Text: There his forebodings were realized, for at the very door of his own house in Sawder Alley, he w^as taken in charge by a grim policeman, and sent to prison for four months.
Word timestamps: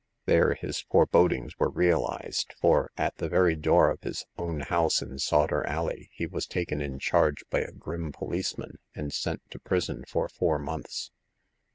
There 0.25 0.55
his 0.55 0.79
forebodings 0.79 1.59
were 1.59 1.69
realized, 1.69 2.55
for 2.59 2.89
at 2.97 3.15
the 3.17 3.29
very 3.29 3.55
door 3.55 3.91
of 3.91 4.01
his 4.01 4.25
own 4.35 4.61
house 4.61 4.99
in 4.99 5.19
Sawder 5.19 5.63
Alley, 5.67 6.09
he 6.13 6.27
w^as 6.27 6.47
taken 6.47 6.81
in 6.81 6.97
charge 6.97 7.43
by 7.51 7.59
a 7.59 7.71
grim 7.71 8.11
policeman, 8.11 8.79
and 8.95 9.13
sent 9.13 9.43
to 9.51 9.59
prison 9.59 10.03
for 10.07 10.27
four 10.27 10.57
months. 10.57 11.11